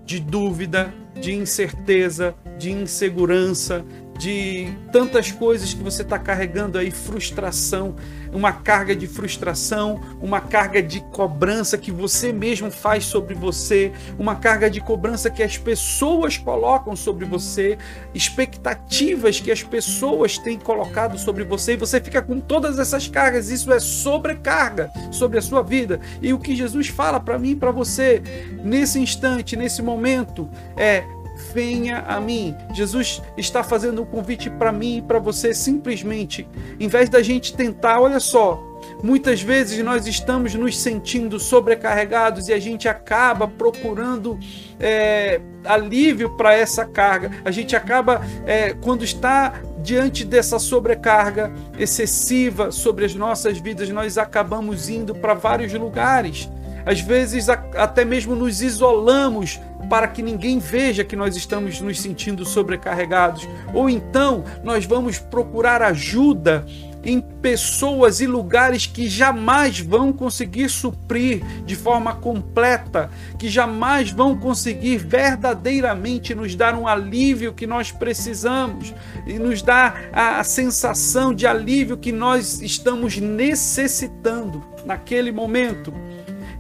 de 0.05 0.19
dúvida, 0.19 0.93
de 1.21 1.33
incerteza, 1.35 2.35
de 2.59 2.73
insegurança, 2.73 3.85
de 4.19 4.69
tantas 4.93 5.33
coisas 5.33 5.75
que 5.75 5.83
você 5.83 6.03
está 6.03 6.19
carregando 6.19 6.79
aí, 6.79 6.91
frustração, 6.91 7.97
uma 8.33 8.53
carga 8.53 8.95
de 8.95 9.07
frustração, 9.07 10.01
uma 10.21 10.41
carga 10.41 10.83
de 10.83 11.01
cobrança 11.01 11.77
que 11.77 11.91
você 11.91 12.33
mesmo 12.33 12.71
faz 12.71 13.05
sobre 13.05 13.35
você, 13.35 13.93
uma 14.19 14.37
carga 14.37 14.71
de 14.71 14.81
cobrança 14.81 15.29
que 15.29 15.43
as 15.43 15.59
pessoas 15.59 16.39
colocam 16.39 16.97
sobre 16.97 17.25
você, 17.25 17.77
expectativas 18.15 19.41
que 19.41 19.51
as 19.51 19.63
pessoas 19.63 20.39
têm 20.39 20.59
colocado 20.59 21.19
sobre 21.19 21.45
você, 21.45 21.75
e 21.75 21.77
você 21.77 22.01
fica 22.01 22.23
com 22.23 22.41
todas 22.41 22.79
essas 22.79 23.09
cargas, 23.09 23.51
isso 23.51 23.73
é 23.73 23.81
sobrecarga 23.81 24.91
sobre 25.11 25.39
a 25.39 25.43
sua 25.43 25.63
vida. 25.63 26.01
E 26.21 26.33
o 26.33 26.39
que 26.39 26.57
Jesus 26.57 26.89
fala 26.89 27.21
para 27.21 27.39
mim 27.39 27.51
e 27.51 27.57
para 27.57 27.71
você 27.71 28.23
nesse 28.65 28.99
instante, 28.99 29.57
nesse 29.57 29.83
momento, 29.83 30.49
é 30.77 31.05
venha 31.53 32.01
a 32.01 32.21
mim. 32.21 32.55
Jesus 32.73 33.23
está 33.37 33.63
fazendo 33.63 34.03
um 34.03 34.07
convite 34.07 34.51
para 34.51 34.73
mim 34.73 34.99
e 34.99 35.03
para 35.03 35.19
você 35.19 35.55
simplesmente, 35.55 36.49
em 36.79 36.89
vez 36.89 37.09
da 37.09 37.23
gente 37.23 37.55
tentar, 37.55 38.01
olha 38.01 38.21
só, 38.21 38.63
muitas 39.03 39.43
vezes 39.43 39.83
nós 39.85 40.07
estamos 40.07 40.55
nos 40.55 40.79
sentindo 40.79 41.39
sobrecarregados 41.39 42.49
e 42.49 42.53
a 42.53 42.59
gente 42.59 42.89
acaba 42.89 43.49
procurando 43.49 44.39
é, 44.79 45.41
alívio 45.65 46.31
para 46.37 46.55
essa 46.55 46.85
carga. 46.85 47.31
A 47.45 47.51
gente 47.51 47.75
acaba, 47.75 48.23
é, 48.47 48.75
quando 48.75 49.05
está 49.05 49.61
diante 49.83 50.25
dessa 50.25 50.59
sobrecarga 50.59 51.53
excessiva 51.79 52.71
sobre 52.71 53.05
as 53.05 53.15
nossas 53.15 53.59
vidas, 53.59 53.89
nós 53.91 54.17
acabamos 54.17 54.89
indo 54.89 55.15
para 55.15 55.35
vários 55.35 55.73
lugares. 55.73 56.49
Às 56.85 57.01
vezes, 57.01 57.49
até 57.49 58.05
mesmo 58.05 58.35
nos 58.35 58.63
isolamos 58.63 59.61
para 59.89 60.09
que 60.09 60.23
ninguém 60.23 60.59
veja 60.59 61.05
que 61.05 61.17
nós 61.17 61.37
estamos 61.37 61.81
nos 61.81 62.01
sentindo 62.01 62.45
sobrecarregados. 62.45 63.49
Ou 63.75 63.91
então 63.91 64.45
nós 64.63 64.85
vamos 64.85 65.19
procurar 65.19 65.83
ajuda 65.83 66.65
em 67.05 67.21
pessoas 67.21 68.21
e 68.21 68.27
lugares 68.27 68.87
que 68.87 69.09
jamais 69.09 69.81
vão 69.81 70.13
conseguir 70.13 70.69
suprir 70.69 71.45
de 71.65 71.75
forma 71.75 72.15
completa, 72.15 73.11
que 73.39 73.49
jamais 73.49 74.11
vão 74.11 74.39
conseguir 74.39 74.99
verdadeiramente 74.99 76.35
nos 76.35 76.55
dar 76.55 76.75
um 76.75 76.87
alívio 76.87 77.53
que 77.53 77.67
nós 77.67 77.91
precisamos 77.91 78.95
e 79.27 79.35
nos 79.35 79.63
dar 79.63 80.11
a 80.13 80.45
sensação 80.45 81.35
de 81.35 81.47
alívio 81.47 81.97
que 81.97 82.13
nós 82.13 82.63
estamos 82.63 83.19
necessitando 83.19 84.63
naquele 84.87 85.33
momento. 85.33 85.93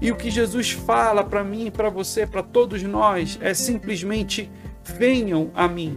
E 0.02 0.10
o 0.10 0.16
que 0.16 0.32
Jesus 0.32 0.72
fala 0.72 1.22
para 1.22 1.44
mim, 1.44 1.70
para 1.70 1.88
você, 1.88 2.26
para 2.26 2.42
todos 2.42 2.82
nós 2.82 3.38
é 3.40 3.54
simplesmente 3.54 4.50
venham 4.84 5.52
a 5.54 5.68
mim. 5.68 5.96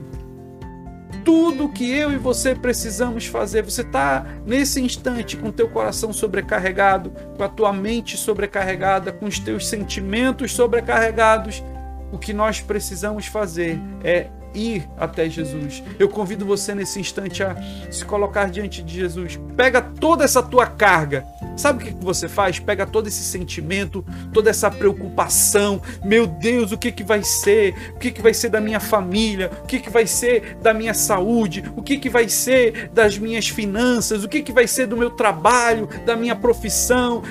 Tudo 1.23 1.69
que 1.69 1.89
eu 1.91 2.11
e 2.11 2.17
você 2.17 2.53
precisamos 2.53 3.25
fazer, 3.25 3.63
você 3.63 3.81
está 3.81 4.23
nesse 4.45 4.79
instante 4.79 5.35
com 5.35 5.51
teu 5.51 5.67
coração 5.67 6.13
sobrecarregado, 6.13 7.11
com 7.35 7.43
a 7.43 7.49
tua 7.49 7.73
mente 7.73 8.15
sobrecarregada, 8.15 9.11
com 9.11 9.25
os 9.25 9.39
teus 9.39 9.67
sentimentos 9.67 10.53
sobrecarregados. 10.53 11.63
O 12.11 12.19
que 12.19 12.31
nós 12.31 12.61
precisamos 12.61 13.25
fazer 13.25 13.79
é 14.03 14.27
ir 14.55 14.87
até 14.97 15.29
Jesus. 15.29 15.83
Eu 15.99 16.07
convido 16.07 16.45
você 16.45 16.73
nesse 16.73 16.99
instante 16.99 17.43
a 17.43 17.55
se 17.91 18.05
colocar 18.05 18.49
diante 18.49 18.81
de 18.81 18.95
Jesus. 18.95 19.39
Pega 19.55 19.81
toda 19.81 20.23
essa 20.23 20.41
tua 20.41 20.65
carga. 20.65 21.25
Sabe 21.57 21.83
o 21.83 21.87
que 21.87 22.03
você 22.03 22.27
faz? 22.27 22.59
Pega 22.59 22.85
todo 22.85 23.07
esse 23.07 23.23
sentimento, 23.23 24.05
toda 24.33 24.49
essa 24.49 24.71
preocupação. 24.71 25.81
Meu 26.03 26.25
Deus, 26.25 26.71
o 26.71 26.77
que, 26.77 26.91
que 26.91 27.03
vai 27.03 27.23
ser? 27.23 27.75
O 27.95 27.99
que, 27.99 28.11
que 28.11 28.21
vai 28.21 28.33
ser 28.33 28.49
da 28.49 28.61
minha 28.61 28.79
família? 28.79 29.51
O 29.63 29.65
que, 29.65 29.79
que 29.79 29.89
vai 29.89 30.07
ser 30.07 30.57
da 30.61 30.73
minha 30.73 30.93
saúde? 30.93 31.63
O 31.75 31.81
que, 31.81 31.97
que 31.97 32.09
vai 32.09 32.27
ser 32.29 32.89
das 32.93 33.17
minhas 33.17 33.49
finanças? 33.49 34.23
O 34.23 34.29
que, 34.29 34.41
que 34.41 34.51
vai 34.51 34.67
ser 34.67 34.87
do 34.87 34.97
meu 34.97 35.11
trabalho, 35.11 35.87
da 36.05 36.15
minha 36.15 36.35
profissão? 36.35 37.21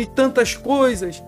E 0.00 0.06
tantas 0.06 0.54
coisas. 0.54 1.22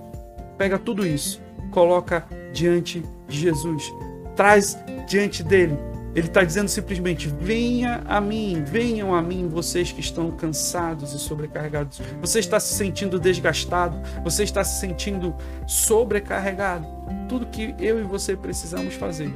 Pega 0.59 0.79
tudo 0.79 1.07
isso, 1.07 1.41
coloca 1.71 2.25
diante 2.53 3.03
de 3.29 3.41
Jesus 3.41 3.93
traz 4.37 4.79
diante 5.09 5.43
dele. 5.43 5.77
Ele 6.15 6.29
está 6.29 6.43
dizendo 6.43 6.69
simplesmente: 6.69 7.29
venha 7.29 8.03
a 8.07 8.21
mim, 8.21 8.63
venham 8.65 9.15
a 9.15 9.21
mim, 9.21 9.49
vocês 9.49 9.93
que 9.93 10.01
estão 10.01 10.31
cansados 10.31 11.13
e 11.13 11.19
sobrecarregados. 11.19 12.01
Você 12.21 12.39
está 12.39 12.59
se 12.59 12.73
sentindo 12.75 13.21
desgastado, 13.21 13.99
você 14.25 14.43
está 14.43 14.65
se 14.65 14.81
sentindo 14.81 15.35
sobrecarregado. 15.67 16.87
Tudo 17.29 17.47
que 17.47 17.75
eu 17.79 18.01
e 18.01 18.03
você 18.03 18.35
precisamos 18.35 18.95
fazer 18.95 19.31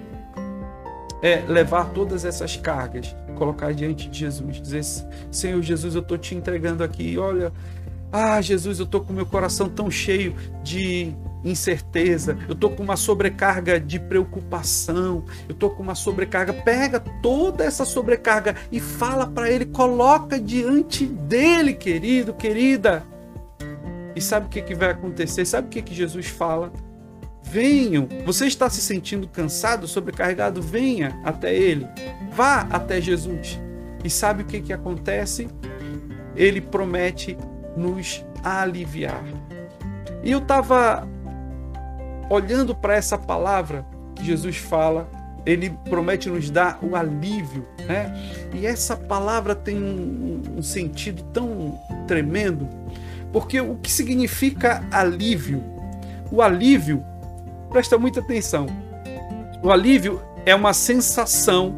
é 1.22 1.42
levar 1.46 1.90
todas 1.90 2.24
essas 2.24 2.56
cargas, 2.56 3.14
colocar 3.36 3.74
diante 3.74 4.08
de 4.08 4.18
Jesus, 4.18 4.60
dizer: 4.60 4.82
Senhor 5.30 5.60
Jesus, 5.60 5.94
eu 5.94 6.00
estou 6.00 6.16
te 6.16 6.34
entregando 6.34 6.82
aqui. 6.82 7.18
Olha, 7.18 7.52
ah, 8.10 8.40
Jesus, 8.40 8.78
eu 8.78 8.86
estou 8.86 9.02
com 9.02 9.12
meu 9.12 9.26
coração 9.26 9.68
tão 9.68 9.90
cheio 9.90 10.34
de 10.64 11.14
incerteza, 11.44 12.36
eu 12.48 12.54
estou 12.54 12.70
com 12.70 12.82
uma 12.82 12.96
sobrecarga 12.96 13.80
de 13.80 13.98
preocupação, 13.98 15.24
eu 15.48 15.52
estou 15.52 15.70
com 15.70 15.82
uma 15.82 15.94
sobrecarga. 15.94 16.52
Pega 16.52 17.00
toda 17.00 17.64
essa 17.64 17.84
sobrecarga 17.84 18.56
e 18.70 18.80
fala 18.80 19.26
para 19.26 19.50
ele, 19.50 19.66
coloca 19.66 20.38
diante 20.38 21.06
dele, 21.06 21.74
querido, 21.74 22.34
querida. 22.34 23.04
E 24.14 24.20
sabe 24.20 24.46
o 24.46 24.48
que, 24.48 24.60
que 24.60 24.74
vai 24.74 24.90
acontecer? 24.90 25.44
Sabe 25.44 25.68
o 25.68 25.70
que, 25.70 25.82
que 25.82 25.94
Jesus 25.94 26.26
fala? 26.26 26.72
Venham. 27.42 28.08
Você 28.26 28.46
está 28.46 28.68
se 28.68 28.80
sentindo 28.80 29.26
cansado, 29.28 29.88
sobrecarregado? 29.88 30.60
Venha 30.60 31.20
até 31.24 31.54
Ele. 31.54 31.86
Vá 32.32 32.66
até 32.70 33.00
Jesus. 33.00 33.58
E 34.04 34.10
sabe 34.10 34.42
o 34.42 34.46
que, 34.46 34.60
que 34.60 34.72
acontece? 34.72 35.48
Ele 36.36 36.60
promete 36.60 37.36
nos 37.76 38.24
aliviar. 38.42 39.24
E 40.22 40.30
eu 40.30 40.38
estava 40.38 41.08
olhando 42.30 42.74
para 42.74 42.94
essa 42.94 43.18
palavra 43.18 43.84
que 44.14 44.24
Jesus 44.24 44.56
fala, 44.56 45.08
ele 45.44 45.70
promete 45.88 46.28
nos 46.28 46.48
dar 46.48 46.78
o 46.80 46.94
alívio, 46.94 47.66
né? 47.86 48.14
E 48.54 48.64
essa 48.66 48.96
palavra 48.96 49.54
tem 49.54 49.76
um, 49.76 50.58
um 50.58 50.62
sentido 50.62 51.24
tão 51.32 51.78
tremendo, 52.06 52.68
porque 53.32 53.60
o 53.60 53.74
que 53.76 53.90
significa 53.90 54.86
alívio? 54.92 55.62
O 56.30 56.40
alívio, 56.40 57.04
presta 57.68 57.98
muita 57.98 58.20
atenção. 58.20 58.66
O 59.62 59.70
alívio 59.70 60.22
é 60.46 60.54
uma 60.54 60.72
sensação, 60.72 61.74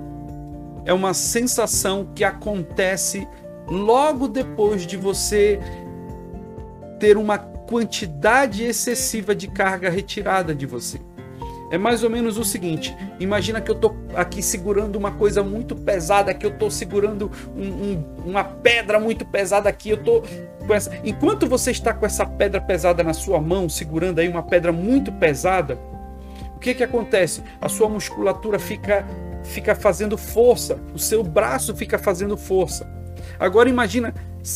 é 0.84 0.92
uma 0.92 1.14
sensação 1.14 2.08
que 2.14 2.24
acontece 2.24 3.26
logo 3.66 4.28
depois 4.28 4.86
de 4.86 4.96
você 4.96 5.58
ter 6.98 7.16
uma 7.16 7.51
quantidade 7.72 8.62
excessiva 8.62 9.34
de 9.34 9.48
carga 9.48 9.88
retirada 9.88 10.54
de 10.54 10.66
você. 10.66 11.00
É 11.70 11.78
mais 11.78 12.04
ou 12.04 12.10
menos 12.10 12.36
o 12.36 12.44
seguinte: 12.44 12.94
imagina 13.18 13.62
que 13.62 13.70
eu 13.70 13.74
estou 13.74 13.96
aqui 14.14 14.42
segurando 14.42 14.96
uma 14.96 15.12
coisa 15.12 15.42
muito 15.42 15.74
pesada, 15.74 16.34
que 16.34 16.44
eu 16.44 16.50
estou 16.50 16.70
segurando 16.70 17.30
um, 17.56 17.62
um, 17.62 18.04
uma 18.26 18.44
pedra 18.44 19.00
muito 19.00 19.24
pesada 19.24 19.70
aqui. 19.70 19.88
Eu 19.88 19.96
tô 19.96 20.22
com 20.66 20.74
essa. 20.74 20.92
Enquanto 21.02 21.48
você 21.48 21.70
está 21.70 21.94
com 21.94 22.04
essa 22.04 22.26
pedra 22.26 22.60
pesada 22.60 23.02
na 23.02 23.14
sua 23.14 23.40
mão, 23.40 23.70
segurando 23.70 24.18
aí 24.18 24.28
uma 24.28 24.42
pedra 24.42 24.70
muito 24.70 25.10
pesada, 25.10 25.78
o 26.54 26.58
que 26.58 26.74
que 26.74 26.84
acontece? 26.84 27.42
A 27.58 27.70
sua 27.70 27.88
musculatura 27.88 28.58
fica 28.58 29.06
fica 29.44 29.74
fazendo 29.74 30.18
força, 30.18 30.78
o 30.94 30.98
seu 30.98 31.24
braço 31.24 31.74
fica 31.74 31.98
fazendo 31.98 32.36
força. 32.36 32.86
Agora 33.40 33.66
imagina 33.66 34.12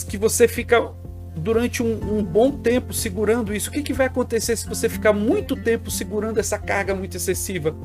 que 0.06 0.18
você 0.18 0.46
fica 0.46 0.92
durante 1.36 1.82
um, 1.82 2.18
um, 2.18 2.24
bom 2.24 2.50
tempo 2.50 2.92
segurando 2.92 3.54
isso. 3.54 3.68
O 3.68 3.72
que, 3.72 3.82
que 3.82 3.92
vai 3.92 4.06
acontecer 4.06 4.56
se 4.56 4.66
você 4.66 4.88
ficar 4.88 5.12
muito 5.12 5.54
tempo 5.54 5.90
segurando 5.90 6.40
essa 6.40 6.58
carga 6.58 6.94
muito 6.94 7.16
excessiva? 7.16 7.76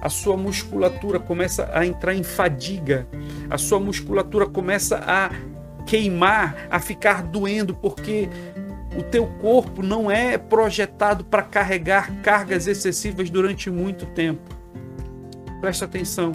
A 0.00 0.08
sua 0.08 0.36
musculatura 0.36 1.20
começa 1.20 1.70
a 1.72 1.86
entrar 1.86 2.14
em 2.14 2.22
fadiga, 2.22 3.06
a 3.48 3.58
sua 3.58 3.78
musculatura 3.78 4.46
começa 4.46 4.98
a 5.06 5.30
queimar, 5.86 6.66
a 6.70 6.80
ficar 6.80 7.22
doendo, 7.22 7.74
porque 7.74 8.28
o 8.96 9.02
teu 9.02 9.26
corpo 9.40 9.82
não 9.82 10.10
é 10.10 10.38
projetado 10.38 11.24
para 11.24 11.42
carregar 11.42 12.22
cargas 12.22 12.66
excessivas 12.66 13.28
durante 13.28 13.70
muito 13.70 14.06
tempo. 14.06 14.42
Presta 15.60 15.84
atenção. 15.84 16.32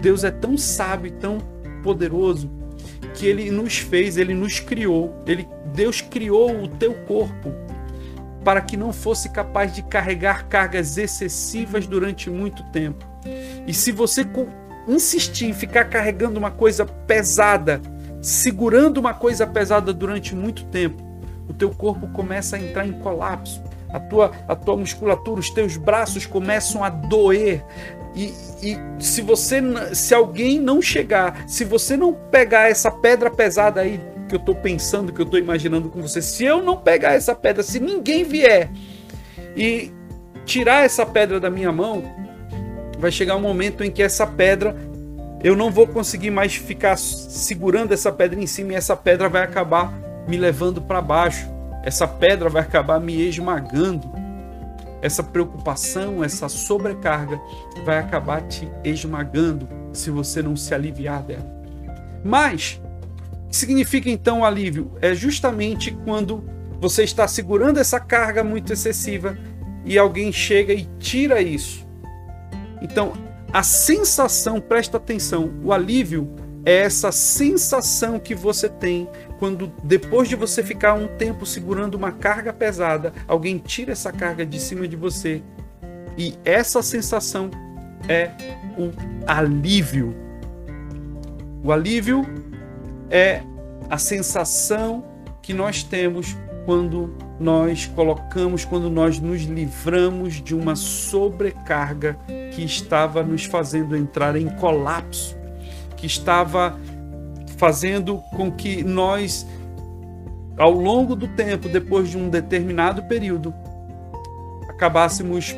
Deus 0.00 0.24
é 0.24 0.30
tão 0.30 0.56
sábio 0.56 1.12
tão 1.12 1.38
poderoso 1.82 2.50
que 3.14 3.26
ele 3.26 3.50
nos 3.50 3.78
fez, 3.78 4.16
ele 4.16 4.34
nos 4.34 4.60
criou, 4.60 5.22
ele 5.26 5.48
Deus 5.76 6.00
criou 6.00 6.62
o 6.62 6.66
teu 6.66 6.94
corpo 6.94 7.52
para 8.42 8.62
que 8.62 8.76
não 8.76 8.92
fosse 8.92 9.28
capaz 9.28 9.74
de 9.74 9.82
carregar 9.82 10.46
cargas 10.48 10.96
excessivas 10.96 11.86
durante 11.86 12.30
muito 12.30 12.62
tempo. 12.70 13.04
E 13.66 13.74
se 13.74 13.92
você 13.92 14.26
insistir 14.88 15.46
em 15.46 15.52
ficar 15.52 15.84
carregando 15.84 16.38
uma 16.38 16.50
coisa 16.50 16.86
pesada, 16.86 17.80
segurando 18.22 18.98
uma 18.98 19.12
coisa 19.12 19.46
pesada 19.46 19.92
durante 19.92 20.34
muito 20.34 20.64
tempo, 20.66 21.02
o 21.46 21.52
teu 21.52 21.70
corpo 21.70 22.08
começa 22.08 22.56
a 22.56 22.58
entrar 22.58 22.86
em 22.86 22.92
colapso. 22.92 23.62
A 23.92 24.00
tua, 24.00 24.32
a 24.48 24.56
tua 24.56 24.76
musculatura, 24.76 25.40
os 25.40 25.50
teus 25.50 25.76
braços 25.76 26.24
começam 26.24 26.82
a 26.82 26.88
doer. 26.88 27.62
E, 28.14 28.32
e 28.62 28.78
se 28.98 29.20
você, 29.20 29.60
se 29.92 30.14
alguém 30.14 30.58
não 30.58 30.80
chegar, 30.80 31.46
se 31.46 31.64
você 31.64 31.96
não 31.96 32.14
pegar 32.14 32.70
essa 32.70 32.90
pedra 32.90 33.30
pesada 33.30 33.82
aí 33.82 34.00
que 34.28 34.34
eu 34.34 34.38
estou 34.38 34.54
pensando, 34.54 35.12
que 35.12 35.20
eu 35.20 35.24
estou 35.24 35.38
imaginando 35.38 35.88
com 35.88 36.00
você, 36.00 36.20
se 36.20 36.44
eu 36.44 36.62
não 36.62 36.76
pegar 36.76 37.14
essa 37.14 37.34
pedra, 37.34 37.62
se 37.62 37.78
ninguém 37.78 38.24
vier 38.24 38.70
e 39.56 39.92
tirar 40.44 40.84
essa 40.84 41.04
pedra 41.04 41.38
da 41.38 41.50
minha 41.50 41.72
mão, 41.72 42.02
vai 42.98 43.10
chegar 43.10 43.36
um 43.36 43.40
momento 43.40 43.84
em 43.84 43.90
que 43.90 44.02
essa 44.02 44.26
pedra 44.26 44.76
eu 45.42 45.54
não 45.54 45.70
vou 45.70 45.86
conseguir 45.86 46.30
mais 46.30 46.56
ficar 46.56 46.96
segurando 46.96 47.92
essa 47.92 48.10
pedra 48.10 48.40
em 48.40 48.46
cima 48.46 48.72
e 48.72 48.76
essa 48.76 48.96
pedra 48.96 49.28
vai 49.28 49.42
acabar 49.42 49.92
me 50.26 50.36
levando 50.36 50.80
para 50.80 51.00
baixo. 51.00 51.46
Essa 51.84 52.08
pedra 52.08 52.48
vai 52.48 52.62
acabar 52.62 52.98
me 52.98 53.28
esmagando. 53.28 54.10
Essa 55.00 55.22
preocupação, 55.22 56.24
essa 56.24 56.48
sobrecarga 56.48 57.38
vai 57.84 57.98
acabar 57.98 58.42
te 58.42 58.68
esmagando 58.82 59.68
se 59.92 60.10
você 60.10 60.42
não 60.42 60.56
se 60.56 60.74
aliviar 60.74 61.22
dela. 61.22 61.46
Mas 62.24 62.80
significa 63.50 64.10
então 64.10 64.44
alívio? 64.44 64.92
É 65.00 65.14
justamente 65.14 65.96
quando 66.04 66.44
você 66.80 67.04
está 67.04 67.26
segurando 67.26 67.78
essa 67.78 67.98
carga 67.98 68.44
muito 68.44 68.72
excessiva 68.72 69.36
e 69.84 69.98
alguém 69.98 70.32
chega 70.32 70.72
e 70.72 70.88
tira 70.98 71.40
isso. 71.40 71.86
Então, 72.82 73.12
a 73.52 73.62
sensação, 73.62 74.60
presta 74.60 74.96
atenção, 74.96 75.52
o 75.62 75.72
alívio 75.72 76.30
é 76.64 76.78
essa 76.78 77.12
sensação 77.12 78.18
que 78.18 78.34
você 78.34 78.68
tem 78.68 79.08
quando 79.38 79.72
depois 79.84 80.28
de 80.28 80.34
você 80.34 80.62
ficar 80.62 80.94
um 80.94 81.06
tempo 81.16 81.46
segurando 81.46 81.94
uma 81.94 82.10
carga 82.10 82.52
pesada, 82.52 83.12
alguém 83.28 83.58
tira 83.58 83.92
essa 83.92 84.10
carga 84.10 84.44
de 84.44 84.60
cima 84.60 84.88
de 84.88 84.96
você. 84.96 85.42
E 86.18 86.34
essa 86.44 86.82
sensação 86.82 87.50
é 88.08 88.30
o 88.76 88.90
alívio. 89.26 90.14
O 91.62 91.70
alívio 91.70 92.24
é 93.10 93.42
a 93.88 93.98
sensação 93.98 95.04
que 95.42 95.54
nós 95.54 95.82
temos 95.82 96.36
quando 96.64 97.16
nós 97.38 97.86
colocamos, 97.86 98.64
quando 98.64 98.90
nós 98.90 99.20
nos 99.20 99.42
livramos 99.42 100.42
de 100.42 100.54
uma 100.54 100.74
sobrecarga 100.74 102.18
que 102.52 102.64
estava 102.64 103.22
nos 103.22 103.44
fazendo 103.44 103.96
entrar 103.96 104.36
em 104.36 104.48
colapso, 104.56 105.36
que 105.96 106.06
estava 106.06 106.76
fazendo 107.56 108.18
com 108.34 108.50
que 108.50 108.82
nós, 108.82 109.46
ao 110.58 110.72
longo 110.72 111.14
do 111.14 111.28
tempo, 111.28 111.68
depois 111.68 112.10
de 112.10 112.18
um 112.18 112.28
determinado 112.28 113.04
período, 113.04 113.54
acabássemos 114.68 115.54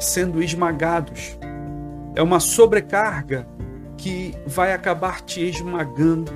sendo 0.00 0.42
esmagados. 0.42 1.36
É 2.14 2.22
uma 2.22 2.40
sobrecarga 2.40 3.46
que 3.96 4.34
vai 4.46 4.72
acabar 4.72 5.20
te 5.20 5.42
esmagando 5.42 6.32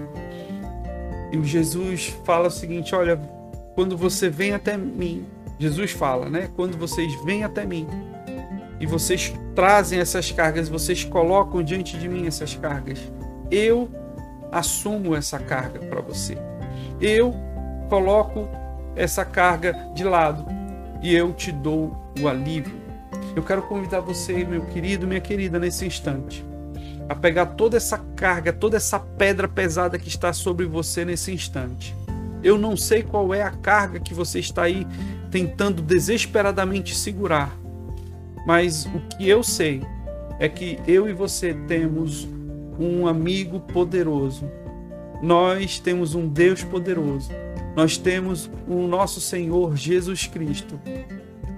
e 1.43 1.45
Jesus 1.45 2.15
fala 2.25 2.49
o 2.49 2.51
seguinte: 2.51 2.95
olha, 2.95 3.17
quando 3.75 3.97
você 3.97 4.29
vem 4.29 4.53
até 4.53 4.77
mim, 4.77 5.27
Jesus 5.59 5.91
fala, 5.91 6.29
né? 6.29 6.51
Quando 6.57 6.77
vocês 6.77 7.15
vêm 7.25 7.45
até 7.45 7.65
mim 7.65 7.87
e 8.81 8.87
vocês 8.87 9.33
trazem 9.55 9.99
essas 9.99 10.31
cargas, 10.31 10.69
vocês 10.69 11.05
colocam 11.05 11.63
diante 11.63 11.97
de 11.99 12.09
mim 12.09 12.27
essas 12.27 12.55
cargas, 12.55 13.01
eu 13.51 13.89
assumo 14.53 15.15
essa 15.15 15.39
carga 15.39 15.81
para 15.81 16.01
você. 16.01 16.37
Eu 17.01 17.35
coloco 17.89 18.49
essa 18.95 19.25
carga 19.25 19.73
de 19.95 20.05
lado 20.05 20.45
e 21.03 21.15
eu 21.15 21.33
te 21.33 21.53
dou 21.53 21.97
o 22.21 22.29
alívio. 22.29 22.75
Eu 23.35 23.43
quero 23.43 23.63
convidar 23.63 24.01
você, 24.01 24.45
meu 24.45 24.63
querido, 24.67 25.07
minha 25.07 25.21
querida, 25.21 25.59
nesse 25.59 25.87
instante 25.87 26.45
a 27.09 27.15
pegar 27.15 27.47
toda 27.47 27.77
essa 27.77 27.99
carga, 28.17 28.53
toda 28.53 28.77
essa 28.77 28.99
pedra 28.99 29.47
pesada 29.47 29.99
que 29.99 30.09
está 30.09 30.33
sobre 30.33 30.67
você 30.67 31.05
nesse 31.05 31.33
instante. 31.33 31.95
Eu 32.43 32.59
não 32.59 32.77
sei 32.77 33.03
qual 33.03 33.33
é 33.35 33.43
a 33.43 33.51
carga 33.51 34.01
que 34.01 34.15
você 34.15 34.39
está 34.39 34.65
aí 34.65 34.87
tentando 35.31 35.83
desesperadamente 35.83 36.95
segurar, 36.95 37.57
mas 38.47 38.87
o 38.87 39.01
que 39.17 39.29
eu 39.29 39.43
sei 39.43 39.83
é 40.39 40.49
que 40.49 40.79
eu 40.87 41.09
e 41.09 41.13
você 41.13 41.55
temos 41.67 42.29
um 42.79 43.07
amigo 43.07 43.61
poderoso. 43.61 44.49
Nós 45.23 45.79
temos 45.79 46.15
um 46.15 46.29
Deus 46.29 46.63
poderoso. 46.63 47.31
Nós 47.75 47.97
temos 47.97 48.51
o 48.69 48.87
nosso 48.87 49.21
Senhor 49.21 49.77
Jesus 49.77 50.27
Cristo 50.27 50.79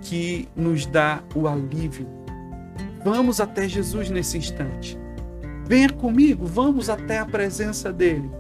que 0.03 0.49
nos 0.55 0.87
dá 0.87 1.23
o 1.35 1.47
alívio. 1.47 2.07
Vamos 3.05 3.41
até 3.41 3.69
Jesus 3.69 4.11
nesse 4.11 4.39
instante. 4.39 4.99
Venha 5.69 5.91
comigo, 5.91 6.47
vamos 6.47 6.89
até 6.89 7.19
a 7.19 7.27
presença 7.27 7.93
dele. 7.93 8.31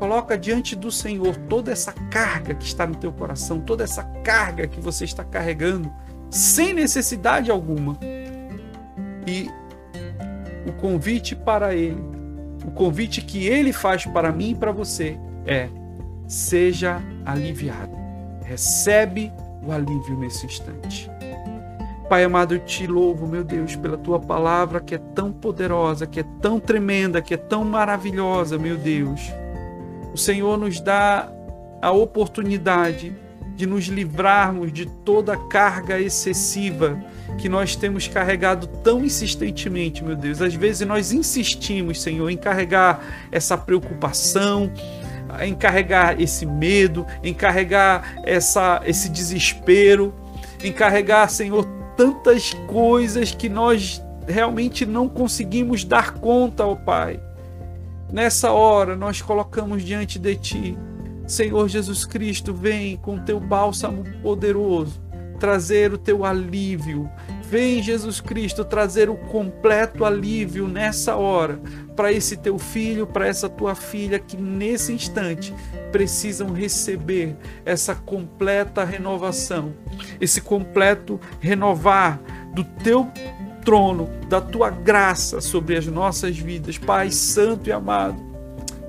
Coloca 0.00 0.36
diante 0.36 0.74
do 0.74 0.90
Senhor 0.90 1.36
toda 1.48 1.70
essa 1.70 1.92
carga 2.10 2.56
que 2.56 2.64
está 2.64 2.84
no 2.84 2.96
teu 2.96 3.12
coração, 3.12 3.60
toda 3.60 3.84
essa 3.84 4.02
carga 4.24 4.66
que 4.66 4.80
você 4.80 5.04
está 5.04 5.22
carregando 5.22 5.90
sem 6.28 6.74
necessidade 6.74 7.52
alguma. 7.52 7.96
E 9.28 9.48
o 10.68 10.72
convite 10.72 11.36
para 11.36 11.72
ele, 11.72 12.02
o 12.66 12.72
convite 12.72 13.22
que 13.22 13.46
ele 13.46 13.72
faz 13.72 14.04
para 14.04 14.32
mim 14.32 14.50
e 14.50 14.54
para 14.56 14.72
você 14.72 15.16
é: 15.46 15.68
seja 16.26 17.00
aliviado. 17.24 17.96
Recebe 18.42 19.32
o 19.64 19.70
alívio 19.70 20.18
nesse 20.18 20.46
instante. 20.46 21.08
Pai 22.08 22.22
amado, 22.22 22.54
eu 22.54 22.60
te 22.60 22.86
louvo, 22.86 23.26
meu 23.26 23.42
Deus, 23.42 23.74
pela 23.74 23.98
tua 23.98 24.20
palavra 24.20 24.80
que 24.80 24.94
é 24.94 24.98
tão 24.98 25.32
poderosa, 25.32 26.06
que 26.06 26.20
é 26.20 26.24
tão 26.40 26.60
tremenda, 26.60 27.20
que 27.20 27.34
é 27.34 27.36
tão 27.36 27.64
maravilhosa, 27.64 28.56
meu 28.56 28.76
Deus. 28.76 29.20
O 30.14 30.16
Senhor 30.16 30.56
nos 30.56 30.78
dá 30.80 31.28
a 31.82 31.90
oportunidade 31.90 33.12
de 33.56 33.66
nos 33.66 33.86
livrarmos 33.86 34.72
de 34.72 34.86
toda 34.86 35.32
a 35.34 35.48
carga 35.48 36.00
excessiva 36.00 36.96
que 37.38 37.48
nós 37.48 37.74
temos 37.74 38.06
carregado 38.06 38.66
tão 38.66 39.04
insistentemente, 39.04 40.04
meu 40.04 40.14
Deus. 40.14 40.40
Às 40.40 40.54
vezes 40.54 40.86
nós 40.86 41.10
insistimos, 41.10 42.00
Senhor, 42.00 42.30
em 42.30 42.36
carregar 42.36 43.00
essa 43.32 43.58
preocupação, 43.58 44.70
em 45.42 45.54
carregar 45.54 46.20
esse 46.20 46.46
medo, 46.46 47.04
em 47.22 47.34
carregar 47.34 48.14
essa, 48.22 48.80
esse 48.86 49.08
desespero, 49.08 50.14
em 50.62 50.72
carregar, 50.72 51.28
Senhor, 51.28 51.66
tantas 51.96 52.52
coisas 52.66 53.32
que 53.32 53.48
nós 53.48 54.02
realmente 54.26 54.84
não 54.84 55.08
conseguimos 55.08 55.84
dar 55.84 56.14
conta, 56.14 56.66
ó 56.66 56.74
Pai. 56.74 57.20
Nessa 58.12 58.52
hora 58.52 58.94
nós 58.94 59.20
colocamos 59.20 59.84
diante 59.84 60.18
de 60.18 60.36
Ti, 60.36 60.78
Senhor 61.26 61.68
Jesus 61.68 62.04
Cristo, 62.04 62.54
vem 62.54 62.96
com 62.96 63.18
teu 63.18 63.40
bálsamo 63.40 64.04
poderoso 64.22 65.00
trazer 65.36 65.92
o 65.92 65.98
teu 65.98 66.24
alívio. 66.24 67.10
Vem, 67.48 67.80
Jesus 67.80 68.20
Cristo, 68.20 68.64
trazer 68.64 69.08
o 69.08 69.16
completo 69.16 70.04
alívio 70.04 70.66
nessa 70.66 71.14
hora 71.14 71.60
para 71.94 72.12
esse 72.12 72.36
teu 72.36 72.58
filho, 72.58 73.06
para 73.06 73.28
essa 73.28 73.48
tua 73.48 73.76
filha 73.76 74.18
que 74.18 74.36
nesse 74.36 74.92
instante 74.92 75.54
precisam 75.92 76.52
receber 76.52 77.36
essa 77.64 77.94
completa 77.94 78.82
renovação, 78.84 79.72
esse 80.20 80.40
completo 80.40 81.20
renovar 81.38 82.20
do 82.52 82.64
teu 82.64 83.08
trono, 83.64 84.10
da 84.28 84.40
tua 84.40 84.68
graça 84.68 85.40
sobre 85.40 85.76
as 85.76 85.86
nossas 85.86 86.36
vidas. 86.36 86.78
Pai 86.78 87.12
Santo 87.12 87.68
e 87.68 87.72
amado, 87.72 88.20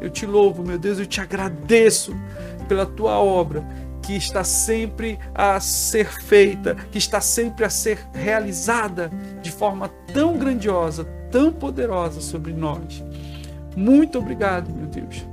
eu 0.02 0.10
te 0.10 0.26
louvo, 0.26 0.64
meu 0.64 0.80
Deus, 0.80 0.98
eu 0.98 1.06
te 1.06 1.22
agradeço 1.22 2.16
pela 2.68 2.88
tua 2.88 3.20
obra 3.20 3.64
que 4.08 4.16
está 4.16 4.42
sempre 4.42 5.20
a 5.36 5.60
ser 5.60 6.08
feita, 6.08 6.76
que 6.90 6.98
está 6.98 7.20
sempre 7.20 7.66
a 7.66 7.70
ser 7.70 8.00
realizada 8.14 9.12
de 9.42 9.52
forma 9.52 9.90
tão 10.14 10.38
grandiosa, 10.38 11.04
tão 11.30 11.52
poderosa 11.52 12.22
sobre 12.22 12.54
nós. 12.54 13.04
Muito 13.76 14.18
obrigado, 14.18 14.74
meu 14.74 14.88
Deus. 14.88 15.28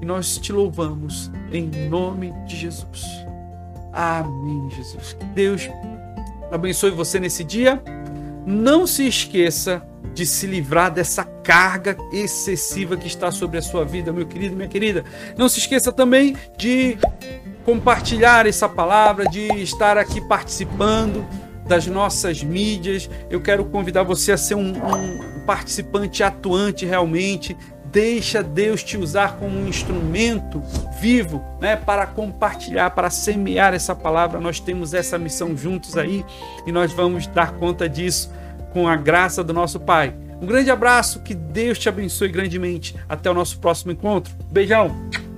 E 0.00 0.06
nós 0.06 0.38
te 0.38 0.52
louvamos 0.52 1.28
em 1.50 1.88
nome 1.88 2.32
de 2.46 2.56
Jesus. 2.56 3.04
Amém, 3.92 4.70
Jesus. 4.76 5.16
Deus 5.34 5.68
abençoe 6.52 6.92
você 6.92 7.18
nesse 7.18 7.42
dia. 7.42 7.82
Não 8.46 8.86
se 8.86 9.08
esqueça 9.08 9.82
de 10.14 10.24
se 10.24 10.46
livrar 10.46 10.92
dessa 10.92 11.24
carga 11.24 11.96
excessiva 12.12 12.96
que 12.96 13.08
está 13.08 13.32
sobre 13.32 13.58
a 13.58 13.62
sua 13.62 13.84
vida, 13.84 14.12
meu 14.12 14.26
querido, 14.26 14.54
minha 14.54 14.68
querida. 14.68 15.04
Não 15.36 15.48
se 15.48 15.58
esqueça 15.58 15.90
também 15.90 16.36
de 16.56 16.96
compartilhar 17.70 18.46
essa 18.46 18.68
palavra, 18.68 19.26
de 19.26 19.46
estar 19.62 19.96
aqui 19.96 20.20
participando 20.20 21.24
das 21.68 21.86
nossas 21.86 22.42
mídias. 22.42 23.08
Eu 23.30 23.40
quero 23.40 23.64
convidar 23.64 24.02
você 24.02 24.32
a 24.32 24.36
ser 24.36 24.56
um, 24.56 24.72
um 24.72 25.40
participante 25.46 26.20
atuante 26.24 26.84
realmente. 26.84 27.56
Deixa 27.84 28.42
Deus 28.42 28.82
te 28.82 28.96
usar 28.96 29.36
como 29.36 29.56
um 29.56 29.68
instrumento 29.68 30.60
vivo, 31.00 31.44
né, 31.60 31.76
para 31.76 32.06
compartilhar, 32.06 32.90
para 32.90 33.08
semear 33.08 33.72
essa 33.72 33.94
palavra. 33.94 34.40
Nós 34.40 34.58
temos 34.58 34.92
essa 34.92 35.16
missão 35.16 35.56
juntos 35.56 35.96
aí 35.96 36.24
e 36.66 36.72
nós 36.72 36.92
vamos 36.92 37.28
dar 37.28 37.52
conta 37.52 37.88
disso 37.88 38.32
com 38.72 38.88
a 38.88 38.96
graça 38.96 39.44
do 39.44 39.52
nosso 39.52 39.78
Pai. 39.78 40.12
Um 40.42 40.46
grande 40.46 40.72
abraço, 40.72 41.20
que 41.20 41.34
Deus 41.34 41.78
te 41.78 41.88
abençoe 41.88 42.28
grandemente. 42.30 42.96
Até 43.08 43.30
o 43.30 43.34
nosso 43.34 43.60
próximo 43.60 43.92
encontro. 43.92 44.34
Beijão! 44.50 45.29